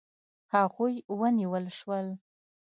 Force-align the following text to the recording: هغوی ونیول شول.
هغوی 0.53 0.95
ونیول 1.19 1.65
شول. 1.77 2.07